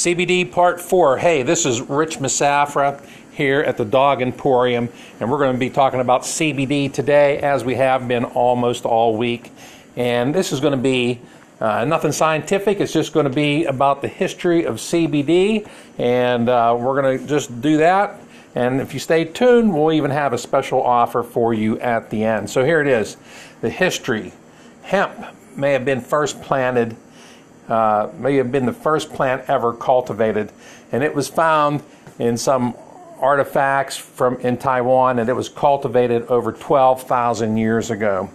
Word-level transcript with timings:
CBD 0.00 0.50
Part 0.50 0.80
4. 0.80 1.18
Hey, 1.18 1.42
this 1.42 1.66
is 1.66 1.82
Rich 1.82 2.20
Misafra 2.20 3.04
here 3.32 3.60
at 3.60 3.76
the 3.76 3.84
Dog 3.84 4.22
Emporium, 4.22 4.88
and 5.20 5.30
we're 5.30 5.36
going 5.36 5.52
to 5.52 5.58
be 5.58 5.68
talking 5.68 6.00
about 6.00 6.22
CBD 6.22 6.90
today 6.90 7.36
as 7.36 7.66
we 7.66 7.74
have 7.74 8.08
been 8.08 8.24
almost 8.24 8.86
all 8.86 9.18
week. 9.18 9.52
And 9.96 10.34
this 10.34 10.52
is 10.52 10.60
going 10.60 10.72
to 10.72 10.82
be 10.82 11.20
uh, 11.60 11.84
nothing 11.84 12.12
scientific, 12.12 12.80
it's 12.80 12.94
just 12.94 13.12
going 13.12 13.24
to 13.24 13.30
be 13.30 13.66
about 13.66 14.00
the 14.00 14.08
history 14.08 14.64
of 14.64 14.76
CBD, 14.76 15.68
and 15.98 16.48
uh, 16.48 16.74
we're 16.80 17.02
going 17.02 17.18
to 17.18 17.26
just 17.26 17.60
do 17.60 17.76
that. 17.76 18.18
And 18.54 18.80
if 18.80 18.94
you 18.94 19.00
stay 19.00 19.26
tuned, 19.26 19.74
we'll 19.74 19.92
even 19.92 20.10
have 20.12 20.32
a 20.32 20.38
special 20.38 20.82
offer 20.82 21.22
for 21.22 21.52
you 21.52 21.78
at 21.80 22.08
the 22.08 22.24
end. 22.24 22.48
So 22.48 22.64
here 22.64 22.80
it 22.80 22.86
is 22.86 23.18
the 23.60 23.68
history. 23.68 24.32
Hemp 24.80 25.12
may 25.54 25.74
have 25.74 25.84
been 25.84 26.00
first 26.00 26.40
planted 26.40 26.96
uh, 27.70 28.10
may 28.18 28.36
have 28.36 28.50
been 28.50 28.66
the 28.66 28.72
first 28.72 29.10
plant 29.12 29.48
ever 29.48 29.72
cultivated, 29.72 30.52
and 30.92 31.02
it 31.02 31.14
was 31.14 31.28
found 31.28 31.82
in 32.18 32.36
some 32.36 32.74
artifacts 33.20 33.96
from 33.96 34.36
in 34.40 34.56
Taiwan, 34.56 35.18
and 35.18 35.28
it 35.28 35.34
was 35.34 35.48
cultivated 35.48 36.26
over 36.26 36.52
12,000 36.52 37.56
years 37.56 37.90
ago. 37.90 38.30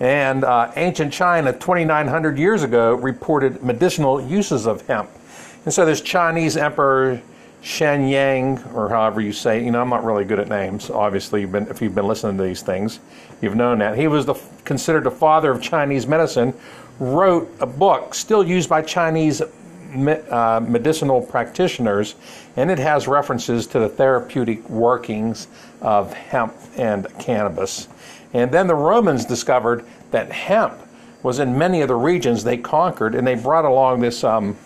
And 0.00 0.44
uh, 0.44 0.72
ancient 0.76 1.12
China, 1.12 1.52
2,900 1.52 2.38
years 2.38 2.62
ago, 2.62 2.94
reported 2.94 3.62
medicinal 3.62 4.20
uses 4.20 4.66
of 4.66 4.86
hemp. 4.86 5.08
And 5.64 5.72
so 5.72 5.86
this 5.86 6.00
Chinese 6.00 6.56
emperor 6.56 7.22
Shen 7.66 8.06
Yang, 8.06 8.62
or 8.74 8.88
however 8.88 9.20
you 9.20 9.32
say, 9.32 9.64
you 9.64 9.72
know, 9.72 9.82
I'm 9.82 9.88
not 9.90 10.04
really 10.04 10.24
good 10.24 10.38
at 10.38 10.48
names. 10.48 10.88
Obviously, 10.88 11.40
you've 11.40 11.50
been, 11.50 11.66
if 11.66 11.82
you've 11.82 11.96
been 11.96 12.06
listening 12.06 12.36
to 12.36 12.44
these 12.44 12.62
things, 12.62 13.00
you've 13.40 13.56
known 13.56 13.80
that. 13.80 13.98
He 13.98 14.06
was 14.06 14.24
the, 14.24 14.34
considered 14.64 15.02
the 15.02 15.10
father 15.10 15.50
of 15.50 15.60
Chinese 15.60 16.06
medicine, 16.06 16.54
wrote 17.00 17.52
a 17.58 17.66
book 17.66 18.14
still 18.14 18.46
used 18.46 18.68
by 18.68 18.82
Chinese 18.82 19.42
uh, 19.42 20.64
medicinal 20.64 21.20
practitioners, 21.20 22.14
and 22.54 22.70
it 22.70 22.78
has 22.78 23.08
references 23.08 23.66
to 23.66 23.80
the 23.80 23.88
therapeutic 23.88 24.70
workings 24.70 25.48
of 25.80 26.12
hemp 26.12 26.54
and 26.76 27.08
cannabis. 27.18 27.88
And 28.32 28.52
then 28.52 28.68
the 28.68 28.76
Romans 28.76 29.24
discovered 29.24 29.84
that 30.12 30.30
hemp 30.30 30.78
was 31.24 31.40
in 31.40 31.58
many 31.58 31.80
of 31.80 31.88
the 31.88 31.96
regions 31.96 32.44
they 32.44 32.58
conquered, 32.58 33.16
and 33.16 33.26
they 33.26 33.34
brought 33.34 33.64
along 33.64 34.02
this 34.02 34.22
um, 34.22 34.56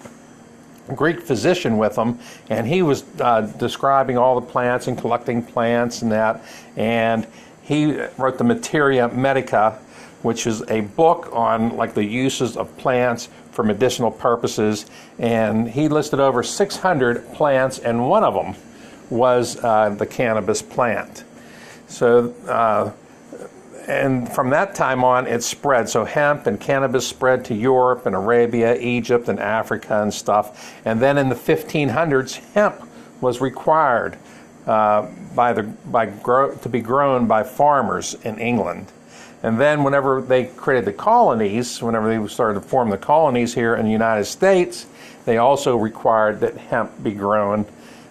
Greek 0.95 1.21
physician 1.21 1.79
with 1.79 1.97
him, 1.97 2.19
and 2.49 2.67
he 2.67 2.83
was 2.83 3.05
uh, 3.21 3.43
describing 3.43 4.19
all 4.19 4.41
the 4.41 4.47
plants 4.47 4.87
and 4.87 4.99
collecting 4.99 5.43
plants 5.43 6.03
and 6.03 6.13
that. 6.13 6.43
And 6.77 7.27
he 7.63 8.01
wrote 8.19 8.39
the 8.39 8.45
Materia 8.45 9.09
Medica, 9.09 9.79
which 10.23 10.47
is 10.47 10.63
a 10.69 10.83
book 10.83 11.29
on 11.33 11.77
like 11.77 11.95
the 11.95 12.05
uses 12.05 12.57
of 12.57 12.77
plants 12.77 13.29
for 13.53 13.63
medicinal 13.63 14.11
purposes. 14.11 14.87
And 15.19 15.69
he 15.69 15.89
listed 15.89 16.21
over 16.21 16.43
600 16.43 17.33
plants, 17.35 17.79
and 17.79 18.09
one 18.09 18.25
of 18.25 18.35
them 18.35 18.55
was 19.09 19.63
uh, 19.63 19.91
the 19.91 20.07
cannabis 20.07 20.63
plant. 20.63 21.25
So, 21.89 22.33
uh, 22.47 22.93
and 23.91 24.33
from 24.33 24.51
that 24.51 24.75
time 24.75 25.03
on, 25.03 25.27
it 25.27 25.43
spread. 25.43 25.89
So 25.89 26.05
hemp 26.05 26.47
and 26.47 26.61
cannabis 26.61 27.07
spread 27.07 27.45
to 27.47 27.55
Europe 27.55 28.07
and 28.07 28.15
Arabia, 28.15 28.79
Egypt, 28.79 29.29
and 29.29 29.41
Africa 29.41 30.03
and 30.03 30.15
stuff. 30.15 30.75
And 30.85 31.01
then 31.01 31.19
in 31.19 31.29
the 31.29 31.35
1500s, 31.35 32.41
hemp 32.55 32.83
was 33.21 33.41
required 33.41 34.17
uh, 34.67 35.09
by 35.35 35.53
the 35.53 35.65
by 35.65 36.07
grow, 36.07 36.55
to 36.55 36.69
be 36.69 36.81
grown 36.81 37.27
by 37.27 37.43
farmers 37.43 38.15
in 38.23 38.39
England. 38.39 38.93
And 39.43 39.59
then, 39.59 39.83
whenever 39.83 40.21
they 40.21 40.45
created 40.45 40.85
the 40.85 40.93
colonies, 40.93 41.83
whenever 41.83 42.09
they 42.09 42.29
started 42.29 42.61
to 42.61 42.67
form 42.67 42.91
the 42.91 42.99
colonies 42.99 43.55
here 43.55 43.75
in 43.75 43.87
the 43.87 43.91
United 43.91 44.27
States, 44.27 44.87
they 45.25 45.39
also 45.39 45.77
required 45.77 46.41
that 46.41 46.57
hemp 46.57 47.03
be 47.03 47.13
grown 47.13 47.65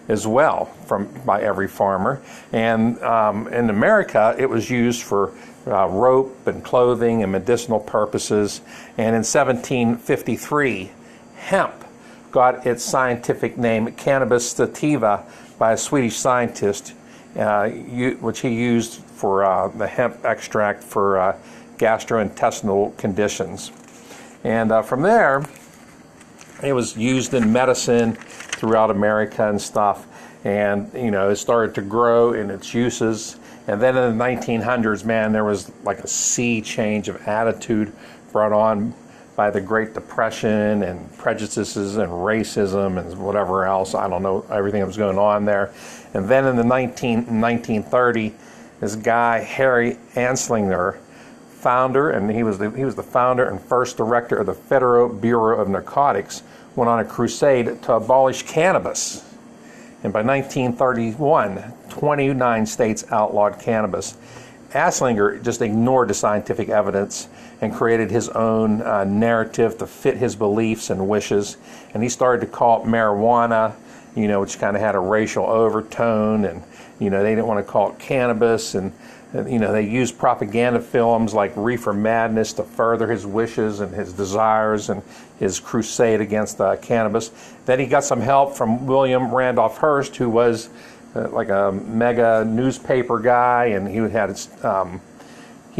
as 0.08 0.26
well 0.26 0.66
from 0.86 1.06
by 1.24 1.40
every 1.40 1.68
farmer. 1.68 2.20
And 2.52 3.00
um, 3.02 3.46
in 3.48 3.70
America, 3.70 4.34
it 4.38 4.50
was 4.50 4.68
used 4.68 5.02
for 5.02 5.32
uh, 5.66 5.86
rope 5.88 6.46
and 6.46 6.64
clothing 6.64 7.22
and 7.22 7.32
medicinal 7.32 7.80
purposes. 7.80 8.60
And 8.96 9.08
in 9.08 9.22
1753, 9.22 10.90
hemp 11.36 11.84
got 12.30 12.66
its 12.66 12.84
scientific 12.84 13.58
name, 13.58 13.92
Cannabis 13.92 14.50
sativa, 14.50 15.24
by 15.58 15.72
a 15.72 15.76
Swedish 15.76 16.16
scientist, 16.16 16.94
uh, 17.36 17.68
which 17.68 18.40
he 18.40 18.48
used 18.48 19.02
for 19.02 19.44
uh, 19.44 19.68
the 19.68 19.86
hemp 19.86 20.24
extract 20.24 20.82
for 20.82 21.18
uh, 21.18 21.38
gastrointestinal 21.76 22.96
conditions. 22.96 23.72
And 24.44 24.72
uh, 24.72 24.82
from 24.82 25.02
there, 25.02 25.44
it 26.62 26.72
was 26.72 26.96
used 26.96 27.34
in 27.34 27.52
medicine 27.52 28.16
throughout 28.60 28.90
America 28.90 29.48
and 29.48 29.60
stuff. 29.60 30.06
And, 30.44 30.92
you 30.94 31.10
know, 31.10 31.30
it 31.30 31.36
started 31.36 31.74
to 31.76 31.82
grow 31.82 32.34
in 32.34 32.50
its 32.50 32.74
uses. 32.74 33.36
And 33.66 33.80
then 33.80 33.96
in 33.96 34.16
the 34.16 34.24
1900s, 34.24 35.04
man, 35.04 35.32
there 35.32 35.44
was 35.44 35.72
like 35.82 36.00
a 36.00 36.06
sea 36.06 36.60
change 36.60 37.08
of 37.08 37.26
attitude 37.26 37.92
brought 38.32 38.52
on 38.52 38.94
by 39.34 39.50
the 39.50 39.60
Great 39.60 39.94
Depression 39.94 40.82
and 40.82 41.16
prejudices 41.16 41.96
and 41.96 42.10
racism 42.12 42.98
and 42.98 43.18
whatever 43.18 43.64
else. 43.64 43.94
I 43.94 44.08
don't 44.08 44.22
know 44.22 44.44
everything 44.50 44.80
that 44.80 44.86
was 44.86 44.98
going 44.98 45.18
on 45.18 45.46
there. 45.46 45.72
And 46.12 46.28
then 46.28 46.46
in 46.46 46.56
the 46.56 46.64
19, 46.64 47.40
1930, 47.40 48.34
this 48.80 48.96
guy 48.96 49.38
Harry 49.38 49.96
Anslinger, 50.14 50.98
founder, 51.48 52.10
and 52.10 52.30
he 52.30 52.42
was 52.42 52.58
the, 52.58 52.70
he 52.72 52.84
was 52.84 52.94
the 52.94 53.02
founder 53.02 53.48
and 53.48 53.60
first 53.60 53.96
director 53.96 54.36
of 54.36 54.46
the 54.46 54.54
Federal 54.54 55.08
Bureau 55.08 55.60
of 55.60 55.68
Narcotics, 55.68 56.42
went 56.76 56.88
on 56.88 57.00
a 57.00 57.04
crusade 57.04 57.82
to 57.82 57.94
abolish 57.94 58.44
cannabis. 58.44 59.24
And 60.02 60.12
by 60.12 60.22
1931, 60.22 61.74
29 61.90 62.66
states 62.66 63.04
outlawed 63.10 63.58
cannabis. 63.58 64.16
Anslinger 64.70 65.42
just 65.42 65.60
ignored 65.62 66.08
the 66.08 66.14
scientific 66.14 66.68
evidence 66.68 67.28
and 67.60 67.74
created 67.74 68.10
his 68.10 68.28
own 68.30 68.82
uh, 68.82 69.04
narrative 69.04 69.76
to 69.78 69.86
fit 69.86 70.16
his 70.16 70.36
beliefs 70.36 70.90
and 70.90 71.08
wishes. 71.08 71.56
And 71.92 72.02
he 72.02 72.08
started 72.08 72.46
to 72.46 72.46
call 72.46 72.82
it 72.82 72.86
marijuana, 72.86 73.74
you 74.14 74.28
know, 74.28 74.40
which 74.40 74.58
kind 74.58 74.76
of 74.76 74.82
had 74.82 74.94
a 74.94 75.00
racial 75.00 75.44
overtone 75.44 76.44
and 76.44 76.62
you 77.00 77.08
know, 77.08 77.22
they 77.22 77.30
didn't 77.30 77.46
want 77.46 77.66
to 77.66 77.70
call 77.70 77.92
it 77.92 77.98
cannabis, 77.98 78.74
and 78.74 78.92
you 79.32 79.58
know, 79.60 79.72
they 79.72 79.86
used 79.86 80.18
propaganda 80.18 80.80
films 80.80 81.32
like 81.32 81.52
Reefer 81.54 81.92
Madness 81.92 82.52
to 82.54 82.64
further 82.64 83.10
his 83.10 83.24
wishes 83.24 83.80
and 83.80 83.94
his 83.94 84.12
desires 84.12 84.90
and 84.90 85.02
his 85.38 85.60
crusade 85.60 86.20
against 86.20 86.60
uh, 86.60 86.76
cannabis. 86.76 87.30
Then 87.64 87.78
he 87.78 87.86
got 87.86 88.02
some 88.02 88.20
help 88.20 88.56
from 88.56 88.86
William 88.86 89.32
Randolph 89.32 89.78
Hearst, 89.78 90.16
who 90.16 90.28
was 90.28 90.68
uh, 91.14 91.28
like 91.28 91.48
a 91.48 91.70
mega 91.72 92.44
newspaper 92.44 93.20
guy, 93.20 93.66
and 93.66 93.88
he 93.88 93.98
had 93.98 94.40
um, 94.64 95.00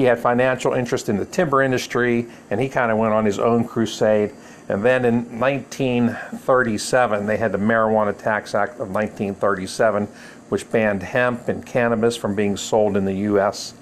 he 0.01 0.07
had 0.07 0.19
financial 0.19 0.73
interest 0.73 1.11
in 1.11 1.19
the 1.19 1.27
timber 1.27 1.61
industry, 1.61 2.27
and 2.49 2.59
he 2.59 2.71
kind 2.71 2.91
of 2.91 2.97
went 2.97 3.13
on 3.13 3.27
his 3.27 3.39
own 3.39 3.69
crusade. 3.69 4.33
And 4.71 4.83
then 4.83 5.05
in 5.05 5.39
1937, 5.39 7.27
they 7.27 7.37
had 7.37 7.53
the 7.53 7.59
Marijuana 7.59 8.17
Tax 8.17 8.55
Act 8.55 8.81
of 8.81 8.89
1937, 8.89 10.07
which 10.49 10.71
banned 10.71 11.03
hemp 11.03 11.49
and 11.49 11.67
cannabis 11.67 12.17
from 12.17 12.35
being 12.35 12.57
sold 12.57 12.97
in 12.97 13.05
the 13.05 13.13
U.S. 13.13 13.75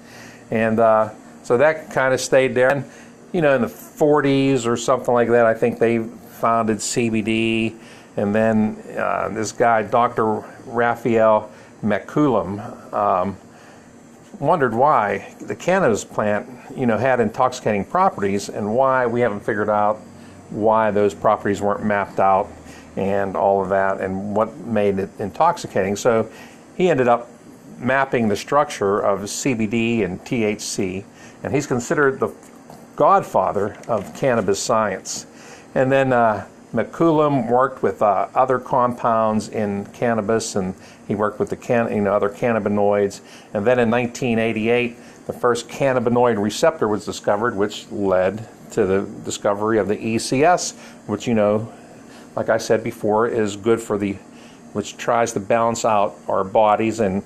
And 0.51 0.81
uh, 0.81 1.11
so 1.43 1.57
that 1.57 1.89
kind 1.89 2.13
of 2.13 2.19
stayed 2.19 2.53
there. 2.53 2.69
And, 2.69 2.83
you 3.31 3.39
know, 3.39 3.55
in 3.55 3.61
the 3.61 3.67
40s 3.67 4.65
or 4.65 4.75
something 4.75 5.13
like 5.13 5.29
that, 5.29 5.45
I 5.45 5.53
think 5.53 5.79
they 5.79 5.99
founded 5.99 6.79
CBD. 6.79 7.77
And 8.17 8.35
then 8.35 8.75
uh, 8.97 9.29
this 9.29 9.53
guy, 9.53 9.83
Dr. 9.83 10.43
Raphael 10.65 11.49
McCollum, 11.81 12.93
um, 12.93 13.37
wondered 14.39 14.73
why 14.73 15.33
the 15.41 15.55
cannabis 15.55 16.03
plant, 16.03 16.47
you 16.75 16.85
know, 16.85 16.97
had 16.97 17.19
intoxicating 17.19 17.83
properties 17.83 18.49
and 18.49 18.73
why 18.73 19.05
we 19.05 19.21
haven't 19.21 19.41
figured 19.41 19.69
out 19.69 19.97
why 20.49 20.91
those 20.91 21.13
properties 21.13 21.61
weren't 21.61 21.83
mapped 21.83 22.19
out 22.19 22.49
and 22.95 23.35
all 23.35 23.61
of 23.61 23.69
that 23.69 24.01
and 24.01 24.35
what 24.35 24.55
made 24.59 24.97
it 24.99 25.09
intoxicating. 25.19 25.95
So 25.95 26.29
he 26.75 26.89
ended 26.89 27.07
up 27.07 27.29
mapping 27.77 28.27
the 28.27 28.35
structure 28.35 28.99
of 28.99 29.21
CBD 29.21 30.03
and 30.03 30.23
THC, 30.25 31.03
and 31.43 31.53
he's 31.53 31.67
considered 31.67 32.19
the 32.19 32.33
godfather 32.95 33.77
of 33.87 34.13
cannabis 34.15 34.61
science. 34.61 35.25
And 35.75 35.91
then 35.91 36.11
uh, 36.11 36.47
McCollum 36.73 37.49
worked 37.49 37.81
with 37.81 38.01
uh, 38.01 38.27
other 38.35 38.59
compounds 38.59 39.49
in 39.49 39.85
cannabis, 39.87 40.55
and 40.55 40.75
he 41.07 41.15
worked 41.15 41.39
with 41.39 41.49
the 41.49 41.55
can- 41.55 41.91
you 41.91 42.01
know, 42.01 42.13
other 42.13 42.29
cannabinoids. 42.29 43.21
And 43.53 43.65
then 43.65 43.79
in 43.79 43.89
1988, 43.89 45.25
the 45.25 45.33
first 45.33 45.67
cannabinoid 45.67 46.41
receptor 46.41 46.87
was 46.87 47.05
discovered, 47.05 47.55
which 47.55 47.89
led 47.91 48.47
to 48.71 48.85
the 48.85 49.01
discovery 49.25 49.79
of 49.79 49.87
the 49.87 49.97
ECS, 49.97 50.77
which 51.07 51.27
you 51.27 51.33
know, 51.33 51.71
like 52.35 52.49
I 52.49 52.57
said 52.57 52.83
before, 52.83 53.27
is 53.27 53.55
good 53.55 53.81
for 53.81 53.97
the 53.97 54.17
which 54.73 54.97
tries 54.97 55.33
to 55.33 55.39
balance 55.39 55.83
out 55.83 56.15
our 56.27 56.43
bodies 56.43 56.99
and 56.99 57.23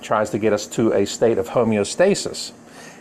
tries 0.00 0.30
to 0.30 0.38
get 0.38 0.54
us 0.54 0.66
to 0.66 0.92
a 0.94 1.04
state 1.04 1.36
of 1.36 1.48
homeostasis. 1.48 2.52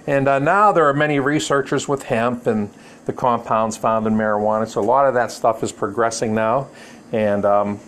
And 0.07 0.27
uh, 0.29 0.39
now 0.39 0.71
there 0.71 0.87
are 0.87 0.93
many 0.93 1.19
researchers 1.19 1.87
with 1.87 2.03
hemp, 2.03 2.47
and 2.47 2.69
the 3.05 3.13
compounds 3.13 3.75
found 3.75 4.07
in 4.07 4.13
marijuana. 4.13 4.67
So 4.67 4.81
a 4.81 4.83
lot 4.83 5.05
of 5.05 5.13
that 5.13 5.31
stuff 5.31 5.63
is 5.63 5.71
progressing 5.71 6.33
now, 6.33 6.69
and 7.11 7.45
um, 7.45 7.79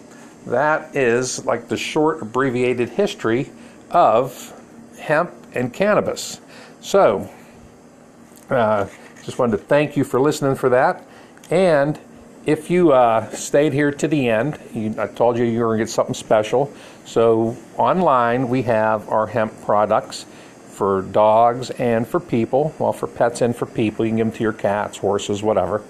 that 0.46 0.96
is 0.96 1.46
like 1.46 1.70
the 1.70 1.78
short 1.78 2.22
abbreviated 2.22 2.90
history 2.90 3.50
of 3.90 4.54
hemp 5.00 5.32
and 5.54 5.74
cannabis. 5.74 6.42
So, 6.82 7.30
uh, 8.50 8.88
just 9.24 9.40
wanted 9.40 9.58
to 9.58 9.64
thank 9.64 9.96
you 9.96 10.04
for 10.04 10.20
listening 10.20 10.56
for 10.56 10.70
that. 10.70 11.06
And 11.50 12.00
if 12.46 12.70
you 12.70 12.92
uh, 12.92 13.30
stayed 13.32 13.74
here 13.74 13.92
to 13.92 14.08
the 14.08 14.30
end, 14.30 14.60
you, 14.74 14.96
I 14.98 15.08
told 15.08 15.38
you 15.38 15.44
you 15.46 15.60
were 15.60 15.68
going 15.68 15.80
to 15.80 15.86
get 15.86 15.90
something 15.90 16.16
special. 16.16 16.74
So, 17.06 17.56
online, 17.78 18.50
we 18.50 18.62
have 18.64 19.08
our 19.10 19.28
hemp 19.28 19.54
products 19.62 20.26
for 20.80 21.02
dogs 21.02 21.72
and 21.72 22.08
for 22.08 22.22
people. 22.22 22.74
Well, 22.80 22.94
for 22.94 23.08
pets 23.08 23.42
and 23.42 23.54
for 23.54 23.66
people. 23.66 24.06
You 24.06 24.12
can 24.12 24.18
give 24.18 24.28
them 24.28 24.38
to 24.38 24.44
your 24.44 24.54
cats, 24.54 24.98
horses, 24.98 25.44
whatever. 25.44 25.84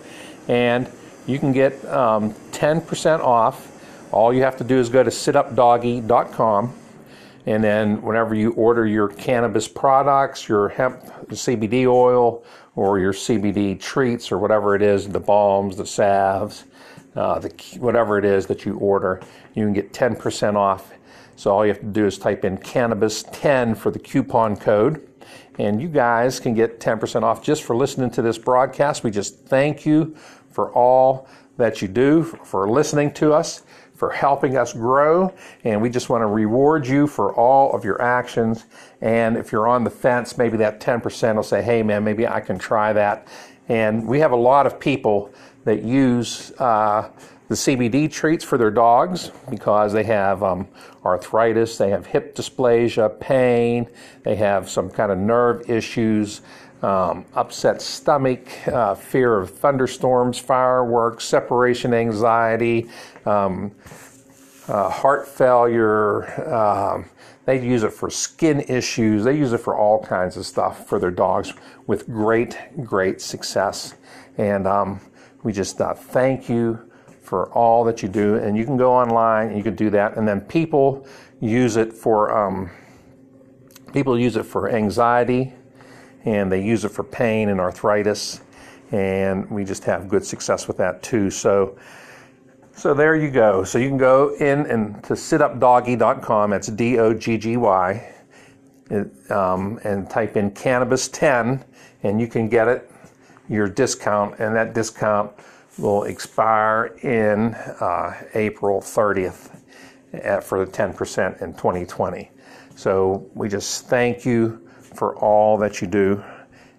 And 0.47 0.89
you 1.27 1.37
can 1.37 1.53
get 1.53 1.85
um, 1.85 2.33
10% 2.53 3.19
off. 3.19 3.71
All 4.11 4.33
you 4.33 4.41
have 4.41 4.57
to 4.57 4.63
do 4.63 4.79
is 4.79 4.89
go 4.89 5.03
to 5.03 5.11
situpdoggy.com 5.11 6.73
and 7.45 7.63
then 7.63 8.01
whenever 8.01 8.33
you 8.33 8.51
order 8.53 8.87
your 8.87 9.09
cannabis 9.09 9.67
products, 9.67 10.49
your 10.49 10.69
hemp 10.69 11.03
CBD 11.27 11.85
oil, 11.85 12.43
or 12.75 12.97
your 12.97 13.13
CBD 13.13 13.79
treats, 13.79 14.31
or 14.31 14.39
whatever 14.39 14.75
it 14.75 14.81
is, 14.81 15.07
the 15.07 15.19
balms, 15.19 15.77
the 15.77 15.85
salves, 15.85 16.65
uh, 17.15 17.37
the 17.37 17.49
whatever 17.79 18.17
it 18.17 18.25
is 18.25 18.47
that 18.47 18.65
you 18.65 18.75
order, 18.77 19.21
you 19.53 19.63
can 19.63 19.73
get 19.73 19.93
10% 19.93 20.55
off. 20.55 20.91
So 21.39 21.51
all 21.51 21.65
you 21.65 21.71
have 21.71 21.79
to 21.79 21.87
do 21.87 22.05
is 22.05 22.17
type 22.17 22.43
in 22.43 22.57
cannabis 22.57 23.23
10 23.31 23.75
for 23.75 23.91
the 23.91 23.99
coupon 23.99 24.57
code. 24.57 25.07
And 25.57 25.81
you 25.81 25.87
guys 25.87 26.37
can 26.37 26.53
get 26.53 26.81
10% 26.81 27.23
off 27.23 27.41
just 27.41 27.63
for 27.63 27.77
listening 27.77 28.11
to 28.11 28.21
this 28.21 28.37
broadcast. 28.37 29.05
We 29.05 29.11
just 29.11 29.45
thank 29.45 29.85
you 29.85 30.17
for 30.51 30.69
all 30.73 31.29
that 31.55 31.81
you 31.81 31.87
do, 31.87 32.23
for 32.23 32.69
listening 32.69 33.13
to 33.13 33.31
us 33.31 33.63
for 33.95 34.09
helping 34.09 34.57
us 34.57 34.71
grow. 34.73 35.33
And 35.65 35.81
we 35.81 35.89
just 35.89 36.09
want 36.09 36.23
to 36.23 36.27
reward 36.27 36.87
you 36.87 37.07
for 37.07 37.33
all 37.35 37.73
of 37.73 37.85
your 37.85 38.01
actions. 38.01 38.65
And 38.99 39.35
if 39.37 39.51
you're 39.51 39.67
on 39.67 39.85
the 39.85 39.89
fence, 39.89 40.37
maybe 40.37 40.57
that 40.57 40.81
10% 40.81 41.35
will 41.35 41.43
say, 41.43 41.61
hey, 41.61 41.83
man, 41.83 42.03
maybe 42.03 42.25
I 42.27 42.39
can 42.39 42.57
try 42.57 42.93
that. 42.93 43.27
And 43.67 44.07
we 44.07 44.19
have 44.19 44.31
a 44.31 44.37
lot 44.37 44.65
of 44.65 44.79
people 44.79 45.33
that 45.65 45.83
use 45.83 46.51
uh, 46.59 47.09
the 47.49 47.55
CBD 47.55 48.11
treats 48.11 48.45
for 48.45 48.59
their 48.59 48.69
dogs 48.69 49.31
because 49.49 49.91
they 49.91 50.03
have 50.03 50.43
um, 50.43 50.67
arthritis, 51.03 51.77
they 51.79 51.89
have 51.89 52.05
hip 52.05 52.35
dysplasia, 52.35 53.19
pain, 53.19 53.89
they 54.23 54.35
have 54.35 54.69
some 54.69 54.89
kind 54.89 55.11
of 55.11 55.17
nerve 55.17 55.69
issues. 55.69 56.41
Um, 56.81 57.25
upset 57.33 57.81
stomach, 57.81 58.47
uh, 58.69 58.95
fear 58.95 59.37
of 59.37 59.49
thunderstorms, 59.49 60.39
fireworks, 60.39 61.25
separation 61.25 61.93
anxiety, 61.93 62.89
um, 63.25 63.73
uh, 64.69 64.89
heart 64.89 65.27
failure. 65.27 66.23
Um, 66.49 67.09
they 67.43 67.61
use 67.61 67.83
it 67.83 67.91
for 67.91 68.09
skin 68.09 68.61
issues. 68.61 69.25
They 69.25 69.35
use 69.35 69.51
it 69.51 69.57
for 69.57 69.75
all 69.75 70.01
kinds 70.01 70.37
of 70.37 70.45
stuff 70.45 70.87
for 70.87 70.99
their 70.99 71.11
dogs 71.11 71.51
with 71.85 72.07
great, 72.07 72.57
great 72.85 73.19
success. 73.19 73.95
And 74.37 74.65
um, 74.65 75.01
we 75.43 75.51
just 75.51 75.81
uh, 75.81 75.93
thank 75.93 76.47
you 76.47 76.88
for 77.29 77.47
all 77.53 77.83
that 77.83 78.01
you 78.01 78.09
do. 78.09 78.37
And 78.37 78.57
you 78.57 78.65
can 78.65 78.75
go 78.75 78.91
online 78.91 79.49
and 79.49 79.57
you 79.57 79.61
can 79.61 79.75
do 79.75 79.91
that. 79.91 80.17
And 80.17 80.27
then 80.27 80.41
people 80.41 81.05
use 81.39 81.77
it 81.77 81.93
for 81.93 82.35
um, 82.35 82.71
people 83.93 84.17
use 84.17 84.35
it 84.35 84.47
for 84.47 84.69
anxiety, 84.69 85.53
and 86.25 86.51
they 86.51 86.63
use 86.63 86.85
it 86.85 86.89
for 86.89 87.03
pain 87.03 87.49
and 87.49 87.59
arthritis. 87.59 88.41
And 88.91 89.47
we 89.51 89.63
just 89.63 89.83
have 89.83 90.09
good 90.09 90.25
success 90.25 90.67
with 90.67 90.77
that 90.77 91.03
too. 91.03 91.29
So 91.29 91.77
so 92.73 92.95
there 92.95 93.15
you 93.15 93.29
go. 93.29 93.63
So 93.63 93.77
you 93.77 93.89
can 93.89 93.97
go 93.99 94.33
in 94.35 94.65
and 94.65 95.03
to 95.03 95.13
situpdoggy.com. 95.13 96.49
That's 96.49 96.69
D 96.69 96.97
O 96.97 97.13
G 97.13 97.37
G 97.37 97.57
Y, 97.57 98.11
um, 99.29 99.79
and 99.83 100.09
type 100.09 100.35
in 100.35 100.49
cannabis 100.49 101.07
10, 101.09 101.63
and 102.01 102.19
you 102.19 102.27
can 102.27 102.49
get 102.49 102.67
it 102.67 102.89
your 103.47 103.67
discount, 103.67 104.39
and 104.39 104.55
that 104.55 104.73
discount 104.73 105.31
will 105.79 106.03
expire 106.03 106.97
in 107.01 107.53
uh, 107.79 108.21
April 108.33 108.81
30th 108.81 109.59
at, 110.13 110.43
for 110.43 110.63
the 110.65 110.71
10% 110.71 111.41
in 111.41 111.53
2020. 111.53 112.31
So 112.75 113.29
we 113.33 113.49
just 113.49 113.87
thank 113.87 114.25
you 114.25 114.67
for 114.81 115.15
all 115.17 115.57
that 115.57 115.81
you 115.81 115.87
do, 115.87 116.23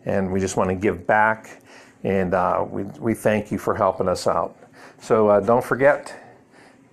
and 0.04 0.30
we 0.30 0.40
just 0.40 0.56
want 0.56 0.70
to 0.70 0.76
give 0.76 1.06
back, 1.06 1.62
and 2.04 2.34
uh, 2.34 2.64
we, 2.68 2.84
we 2.98 3.14
thank 3.14 3.50
you 3.50 3.58
for 3.58 3.74
helping 3.74 4.08
us 4.08 4.26
out. 4.26 4.56
So 5.00 5.28
uh, 5.28 5.40
don't 5.40 5.64
forget, 5.64 6.14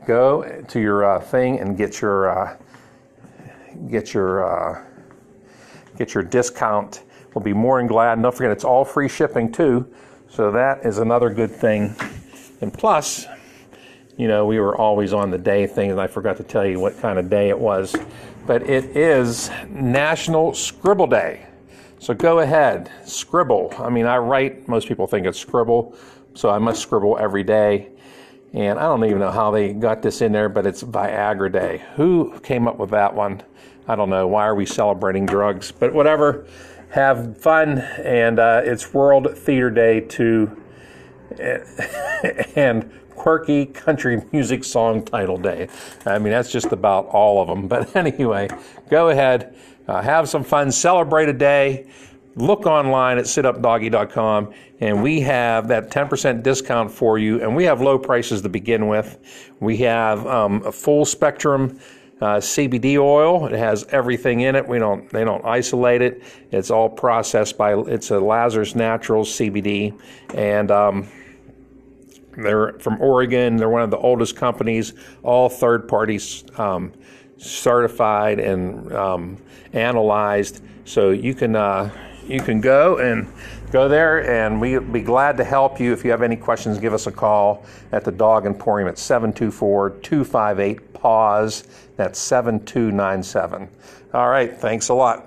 go 0.06 0.64
to 0.68 0.80
your 0.80 1.06
uh, 1.06 1.20
thing 1.20 1.60
and 1.60 1.78
get 1.78 2.02
your 2.02 2.30
uh, 2.30 2.58
get 3.90 4.14
your 4.14 4.46
uh, 4.46 4.84
get 5.98 6.14
your 6.14 6.24
discount. 6.24 7.04
We'll 7.34 7.44
be 7.44 7.54
more 7.54 7.80
than 7.80 7.88
glad. 7.88 8.14
And 8.14 8.24
don't 8.24 8.36
forget, 8.36 8.52
it's 8.52 8.64
all 8.64 8.86
free 8.86 9.10
shipping 9.10 9.52
too. 9.52 9.94
So 10.30 10.52
that 10.52 10.86
is 10.86 10.98
another 10.98 11.30
good 11.30 11.52
thing. 11.52 11.96
And 12.62 12.74
plus, 12.74 13.26
you 14.18 14.28
know, 14.28 14.46
we 14.46 14.60
were 14.60 14.76
always 14.76 15.14
on 15.14 15.32
the 15.32 15.38
day 15.38 15.68
thing, 15.68 15.92
and 15.92 16.02
I 16.02 16.08
forgot 16.08 16.38
to 16.38 16.44
tell 16.44 16.66
you 16.66 16.80
what 16.80 17.00
kind 17.00 17.18
of 17.18 17.30
day 17.30 17.50
it 17.50 17.58
was. 17.58 17.96
But 18.46 18.70
it 18.70 18.96
is 18.96 19.50
National 19.70 20.54
Scribble 20.54 21.08
Day. 21.08 21.46
So 22.00 22.14
go 22.14 22.40
ahead, 22.40 22.92
scribble. 23.06 23.74
I 23.80 23.90
mean, 23.90 24.06
I 24.06 24.18
write, 24.18 24.68
most 24.68 24.88
people 24.88 25.08
think 25.08 25.26
it's 25.26 25.40
scribble, 25.40 25.96
so 26.36 26.50
I 26.50 26.60
must 26.60 26.82
scribble 26.82 27.18
every 27.18 27.44
day. 27.44 27.90
And 28.54 28.78
I 28.80 28.84
don't 28.84 29.04
even 29.06 29.20
know 29.20 29.32
how 29.32 29.52
they 29.52 29.74
got 29.74 30.02
this 30.02 30.22
in 30.22 30.32
there, 30.32 30.50
but 30.50 30.66
it's 30.68 30.84
Viagra 30.84 31.52
Day. 31.52 31.84
Who 31.96 32.40
came 32.42 32.68
up 32.68 32.78
with 32.78 32.92
that 32.92 33.14
one? 33.14 33.42
I 33.88 33.96
don't 33.96 34.10
know. 34.10 34.28
Why 34.28 34.46
are 34.46 34.56
we 34.56 34.66
celebrating 34.66 35.26
drugs? 35.26 35.72
But 35.72 35.94
whatever. 35.94 36.46
Have 36.90 37.38
fun. 37.38 37.80
And 37.80 38.40
uh, 38.40 38.62
it's 38.64 38.94
World 38.94 39.38
Theater 39.38 39.70
Day 39.70 40.02
too. 40.02 40.62
and 42.56 42.92
quirky 43.10 43.66
country 43.66 44.22
music 44.32 44.64
song 44.64 45.04
title 45.04 45.38
day. 45.38 45.68
I 46.06 46.20
mean, 46.20 46.32
that's 46.32 46.52
just 46.52 46.72
about 46.72 47.08
all 47.08 47.42
of 47.42 47.48
them. 47.48 47.68
But 47.68 47.96
anyway, 47.96 48.48
go 48.90 49.10
ahead, 49.10 49.56
uh, 49.88 50.02
have 50.02 50.30
some 50.30 50.44
fun, 50.44 50.72
celebrate 50.72 51.30
a 51.30 51.34
day 51.34 51.88
look 52.38 52.68
online 52.68 53.18
at 53.18 53.26
situpdoggy.com 53.26 54.54
and 54.80 55.02
we 55.02 55.20
have 55.22 55.68
that 55.68 55.90
10% 55.90 56.44
discount 56.44 56.92
for 56.92 57.18
you 57.18 57.42
and 57.42 57.56
we 57.56 57.64
have 57.64 57.82
low 57.82 57.98
prices 57.98 58.44
to 58.44 58.50
begin 58.50 58.88
with 58.88 59.18
we 59.60 59.78
have 59.78 60.26
um, 60.28 60.62
a 60.64 60.72
full 60.72 61.04
spectrum 61.04 61.80
uh, 62.20 62.38
CBD 62.38 62.98
oil. 62.98 63.46
It 63.46 63.58
has 63.58 63.86
everything 63.90 64.42
in 64.42 64.56
it. 64.56 64.68
We 64.68 64.80
don't 64.80 65.10
they 65.10 65.24
don't 65.24 65.46
isolate 65.46 66.02
it. 66.02 66.24
It's 66.52 66.72
all 66.72 66.90
processed 66.90 67.58
by 67.58 67.78
it's 67.78 68.10
a 68.12 68.20
Lazarus 68.20 68.76
Naturals 68.76 69.32
CBD, 69.32 70.00
and 70.34 70.72
um, 70.72 71.08
they're 72.36 72.74
from 72.80 73.00
Oregon. 73.02 73.58
They're 73.58 73.70
one 73.70 73.84
of 73.84 73.92
the 73.92 73.98
oldest 73.98 74.36
companies. 74.36 74.94
All 75.24 75.50
third 75.50 75.88
parties 75.88 76.44
um, 76.58 76.92
certified 77.38 78.40
and 78.40 78.92
um, 78.94 79.38
analyzed. 79.74 80.64
So 80.86 81.12
you 81.12 81.36
can. 81.36 81.56
Uh, 81.56 81.92
you 82.28 82.42
can 82.42 82.62
go 82.62 82.98
and 82.98 83.28
go 83.72 83.88
there, 83.88 84.30
and 84.30 84.62
we'll 84.62 84.82
be 84.82 85.02
glad 85.02 85.38
to 85.38 85.44
help 85.44 85.80
you. 85.80 85.94
If 85.94 86.06
you 86.06 86.12
have 86.12 86.22
any 86.22 86.36
questions, 86.36 86.78
give 86.80 86.94
us 86.94 87.08
a 87.08 87.12
call 87.12 87.66
at 87.92 88.04
the 88.04 88.12
Dog 88.12 88.46
Emporium 88.46 88.88
at 88.88 88.98
724 88.98 89.90
258 89.90 90.94
PAUSE. 90.94 91.64
That's 91.96 92.20
7297. 92.20 93.70
All 94.14 94.30
right, 94.30 94.56
thanks 94.56 94.90
a 94.90 94.94
lot. 94.94 95.27